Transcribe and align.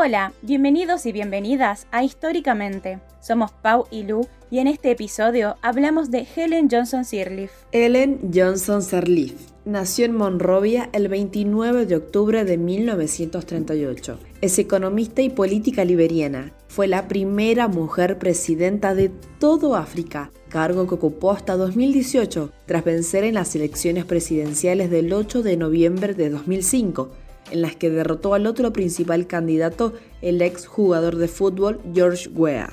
Hola, 0.00 0.32
bienvenidos 0.42 1.06
y 1.06 1.12
bienvenidas 1.12 1.88
a 1.90 2.04
Históricamente. 2.04 3.00
Somos 3.20 3.50
Pau 3.50 3.86
y 3.90 4.04
Lu 4.04 4.28
y 4.48 4.60
en 4.60 4.68
este 4.68 4.92
episodio 4.92 5.56
hablamos 5.60 6.12
de 6.12 6.24
Helen 6.36 6.68
Johnson 6.70 7.04
Sirleaf. 7.04 7.50
Helen 7.72 8.30
Johnson 8.32 8.80
Sirleaf 8.80 9.32
nació 9.64 10.04
en 10.04 10.14
Monrovia 10.14 10.88
el 10.92 11.08
29 11.08 11.84
de 11.84 11.96
octubre 11.96 12.44
de 12.44 12.58
1938. 12.58 14.20
Es 14.40 14.60
economista 14.60 15.20
y 15.20 15.30
política 15.30 15.84
liberiana. 15.84 16.52
Fue 16.68 16.86
la 16.86 17.08
primera 17.08 17.66
mujer 17.66 18.20
presidenta 18.20 18.94
de 18.94 19.10
todo 19.40 19.74
África, 19.74 20.30
cargo 20.48 20.86
que 20.86 20.94
ocupó 20.94 21.32
hasta 21.32 21.56
2018 21.56 22.52
tras 22.66 22.84
vencer 22.84 23.24
en 23.24 23.34
las 23.34 23.56
elecciones 23.56 24.04
presidenciales 24.04 24.92
del 24.92 25.12
8 25.12 25.42
de 25.42 25.56
noviembre 25.56 26.14
de 26.14 26.30
2005 26.30 27.10
en 27.50 27.62
las 27.62 27.76
que 27.76 27.90
derrotó 27.90 28.34
al 28.34 28.46
otro 28.46 28.72
principal 28.72 29.26
candidato, 29.26 29.94
el 30.22 30.42
ex 30.42 30.66
jugador 30.66 31.16
de 31.16 31.28
fútbol 31.28 31.80
George 31.94 32.28
Weah. 32.28 32.70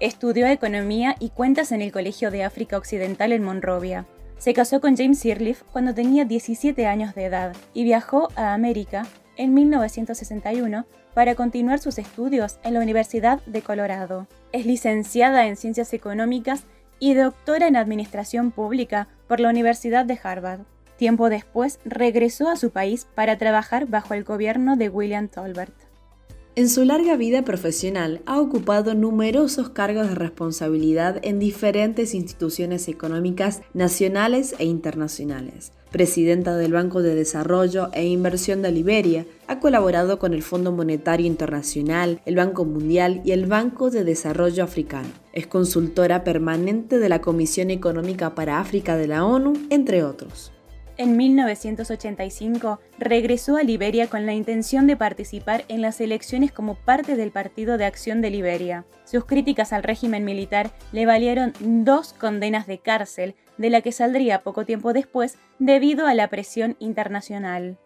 Estudió 0.00 0.46
economía 0.46 1.16
y 1.18 1.30
cuentas 1.30 1.72
en 1.72 1.80
el 1.80 1.92
Colegio 1.92 2.30
de 2.30 2.44
África 2.44 2.76
Occidental 2.76 3.32
en 3.32 3.42
Monrovia. 3.42 4.06
Se 4.36 4.52
casó 4.52 4.80
con 4.80 4.96
James 4.96 5.18
Sirleaf 5.18 5.62
cuando 5.72 5.94
tenía 5.94 6.26
17 6.26 6.86
años 6.86 7.14
de 7.14 7.24
edad 7.24 7.56
y 7.72 7.84
viajó 7.84 8.28
a 8.36 8.52
América 8.52 9.06
en 9.36 9.54
1961 9.54 10.86
para 11.14 11.34
continuar 11.34 11.78
sus 11.78 11.96
estudios 11.98 12.58
en 12.62 12.74
la 12.74 12.80
Universidad 12.80 13.40
de 13.46 13.62
Colorado. 13.62 14.26
Es 14.52 14.66
licenciada 14.66 15.46
en 15.46 15.56
Ciencias 15.56 15.94
Económicas 15.94 16.64
y 16.98 17.14
doctora 17.14 17.66
en 17.66 17.76
Administración 17.76 18.50
Pública 18.50 19.08
por 19.26 19.40
la 19.40 19.48
Universidad 19.48 20.04
de 20.04 20.18
Harvard. 20.22 20.60
Tiempo 20.96 21.28
después 21.28 21.78
regresó 21.84 22.48
a 22.48 22.56
su 22.56 22.70
país 22.70 23.06
para 23.14 23.36
trabajar 23.38 23.86
bajo 23.86 24.14
el 24.14 24.24
gobierno 24.24 24.76
de 24.76 24.88
William 24.88 25.28
Tolbert. 25.28 25.74
En 26.54 26.70
su 26.70 26.84
larga 26.84 27.16
vida 27.16 27.42
profesional 27.42 28.22
ha 28.24 28.40
ocupado 28.40 28.94
numerosos 28.94 29.68
cargos 29.68 30.08
de 30.08 30.14
responsabilidad 30.14 31.18
en 31.20 31.38
diferentes 31.38 32.14
instituciones 32.14 32.88
económicas 32.88 33.60
nacionales 33.74 34.54
e 34.58 34.64
internacionales. 34.64 35.72
Presidenta 35.92 36.56
del 36.56 36.72
Banco 36.72 37.02
de 37.02 37.14
Desarrollo 37.14 37.90
e 37.92 38.06
Inversión 38.06 38.62
de 38.62 38.72
Liberia, 38.72 39.26
ha 39.48 39.60
colaborado 39.60 40.18
con 40.18 40.32
el 40.32 40.42
Fondo 40.42 40.72
Monetario 40.72 41.26
Internacional, 41.26 42.22
el 42.24 42.36
Banco 42.36 42.64
Mundial 42.64 43.20
y 43.22 43.32
el 43.32 43.44
Banco 43.44 43.90
de 43.90 44.04
Desarrollo 44.04 44.64
Africano. 44.64 45.08
Es 45.34 45.46
consultora 45.46 46.24
permanente 46.24 46.98
de 46.98 47.08
la 47.10 47.20
Comisión 47.20 47.70
Económica 47.70 48.34
para 48.34 48.60
África 48.60 48.96
de 48.96 49.08
la 49.08 49.26
ONU, 49.26 49.52
entre 49.68 50.04
otros. 50.04 50.52
En 50.98 51.18
1985 51.18 52.80
regresó 52.98 53.58
a 53.58 53.62
Liberia 53.62 54.08
con 54.08 54.24
la 54.24 54.32
intención 54.32 54.86
de 54.86 54.96
participar 54.96 55.64
en 55.68 55.82
las 55.82 56.00
elecciones 56.00 56.52
como 56.52 56.74
parte 56.74 57.16
del 57.16 57.32
Partido 57.32 57.76
de 57.76 57.84
Acción 57.84 58.22
de 58.22 58.30
Liberia. 58.30 58.86
Sus 59.04 59.26
críticas 59.26 59.74
al 59.74 59.82
régimen 59.82 60.24
militar 60.24 60.70
le 60.92 61.04
valieron 61.04 61.52
dos 61.60 62.14
condenas 62.14 62.66
de 62.66 62.78
cárcel, 62.78 63.34
de 63.58 63.68
la 63.68 63.82
que 63.82 63.92
saldría 63.92 64.42
poco 64.42 64.64
tiempo 64.64 64.94
después 64.94 65.36
debido 65.58 66.06
a 66.06 66.14
la 66.14 66.28
presión 66.28 66.76
internacional. 66.78 67.78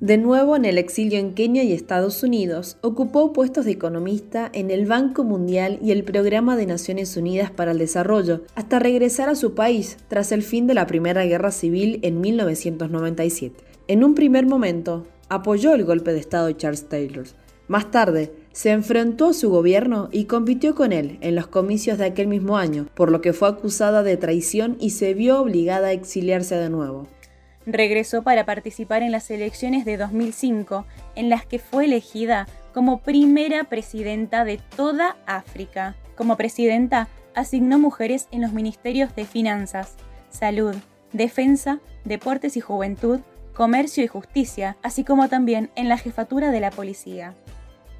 De 0.00 0.16
nuevo 0.16 0.56
en 0.56 0.64
el 0.64 0.78
exilio 0.78 1.18
en 1.18 1.34
Kenia 1.34 1.62
y 1.62 1.74
Estados 1.74 2.22
Unidos, 2.22 2.78
ocupó 2.80 3.34
puestos 3.34 3.66
de 3.66 3.72
economista 3.72 4.48
en 4.54 4.70
el 4.70 4.86
Banco 4.86 5.24
Mundial 5.24 5.78
y 5.82 5.90
el 5.90 6.04
Programa 6.04 6.56
de 6.56 6.64
Naciones 6.64 7.18
Unidas 7.18 7.50
para 7.50 7.72
el 7.72 7.78
Desarrollo, 7.78 8.40
hasta 8.54 8.78
regresar 8.78 9.28
a 9.28 9.34
su 9.34 9.54
país 9.54 9.98
tras 10.08 10.32
el 10.32 10.42
fin 10.42 10.66
de 10.66 10.72
la 10.72 10.86
Primera 10.86 11.26
Guerra 11.26 11.50
Civil 11.50 12.00
en 12.00 12.18
1997. 12.22 13.62
En 13.88 14.02
un 14.02 14.14
primer 14.14 14.46
momento, 14.46 15.06
apoyó 15.28 15.74
el 15.74 15.84
golpe 15.84 16.14
de 16.14 16.20
Estado 16.20 16.46
de 16.46 16.56
Charles 16.56 16.88
Taylor. 16.88 17.26
Más 17.68 17.90
tarde, 17.90 18.32
se 18.52 18.70
enfrentó 18.70 19.26
a 19.26 19.34
su 19.34 19.50
gobierno 19.50 20.08
y 20.10 20.24
compitió 20.24 20.74
con 20.74 20.94
él 20.94 21.18
en 21.20 21.34
los 21.34 21.46
comicios 21.46 21.98
de 21.98 22.06
aquel 22.06 22.26
mismo 22.26 22.56
año, 22.56 22.86
por 22.94 23.12
lo 23.12 23.20
que 23.20 23.34
fue 23.34 23.48
acusada 23.48 24.02
de 24.02 24.16
traición 24.16 24.78
y 24.80 24.90
se 24.90 25.12
vio 25.12 25.42
obligada 25.42 25.88
a 25.88 25.92
exiliarse 25.92 26.54
de 26.54 26.70
nuevo 26.70 27.06
regresó 27.66 28.22
para 28.22 28.46
participar 28.46 29.02
en 29.02 29.12
las 29.12 29.30
elecciones 29.30 29.84
de 29.84 29.96
2005, 29.96 30.86
en 31.14 31.28
las 31.28 31.44
que 31.44 31.58
fue 31.58 31.84
elegida 31.84 32.46
como 32.72 33.00
primera 33.00 33.64
presidenta 33.64 34.44
de 34.44 34.60
toda 34.76 35.16
África. 35.26 35.96
Como 36.16 36.36
presidenta, 36.36 37.08
asignó 37.34 37.78
mujeres 37.78 38.28
en 38.30 38.42
los 38.42 38.52
ministerios 38.52 39.14
de 39.14 39.24
Finanzas, 39.24 39.94
Salud, 40.30 40.74
Defensa, 41.12 41.80
Deportes 42.04 42.56
y 42.56 42.60
Juventud, 42.60 43.20
Comercio 43.54 44.04
y 44.04 44.06
Justicia, 44.06 44.76
así 44.82 45.04
como 45.04 45.28
también 45.28 45.70
en 45.74 45.88
la 45.88 45.98
jefatura 45.98 46.50
de 46.50 46.60
la 46.60 46.70
policía. 46.70 47.34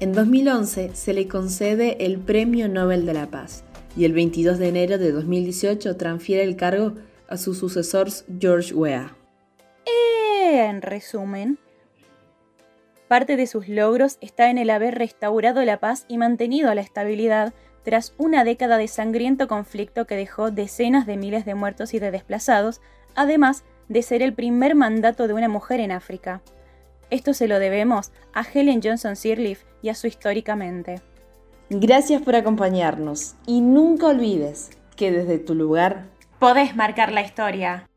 En 0.00 0.12
2011 0.12 0.94
se 0.94 1.14
le 1.14 1.28
concede 1.28 2.04
el 2.06 2.18
Premio 2.18 2.68
Nobel 2.68 3.06
de 3.06 3.14
la 3.14 3.26
Paz 3.26 3.64
y 3.96 4.04
el 4.04 4.12
22 4.12 4.58
de 4.58 4.68
enero 4.68 4.98
de 4.98 5.12
2018 5.12 5.96
transfiere 5.96 6.42
el 6.42 6.56
cargo 6.56 6.94
a 7.28 7.36
su 7.36 7.54
sucesor 7.54 8.08
George 8.40 8.74
Weah 8.74 9.14
en 10.60 10.82
resumen, 10.82 11.58
parte 13.08 13.36
de 13.36 13.46
sus 13.46 13.68
logros 13.68 14.18
está 14.20 14.50
en 14.50 14.58
el 14.58 14.70
haber 14.70 14.96
restaurado 14.96 15.62
la 15.64 15.78
paz 15.78 16.04
y 16.08 16.18
mantenido 16.18 16.74
la 16.74 16.80
estabilidad 16.80 17.52
tras 17.82 18.14
una 18.16 18.44
década 18.44 18.78
de 18.78 18.88
sangriento 18.88 19.48
conflicto 19.48 20.06
que 20.06 20.16
dejó 20.16 20.50
decenas 20.50 21.06
de 21.06 21.16
miles 21.16 21.44
de 21.44 21.54
muertos 21.54 21.94
y 21.94 21.98
de 21.98 22.10
desplazados, 22.10 22.80
además 23.14 23.64
de 23.88 24.02
ser 24.02 24.22
el 24.22 24.32
primer 24.32 24.74
mandato 24.74 25.26
de 25.26 25.34
una 25.34 25.48
mujer 25.48 25.80
en 25.80 25.92
África. 25.92 26.42
Esto 27.10 27.34
se 27.34 27.48
lo 27.48 27.58
debemos 27.58 28.12
a 28.32 28.42
Helen 28.42 28.80
Johnson 28.82 29.16
Sirleaf 29.16 29.64
y 29.82 29.90
a 29.90 29.94
su 29.94 30.06
históricamente. 30.06 31.02
Gracias 31.68 32.22
por 32.22 32.36
acompañarnos 32.36 33.34
y 33.46 33.60
nunca 33.60 34.06
olvides 34.06 34.70
que 34.96 35.10
desde 35.10 35.38
tu 35.38 35.54
lugar 35.54 36.04
podés 36.38 36.76
marcar 36.76 37.12
la 37.12 37.22
historia. 37.22 37.88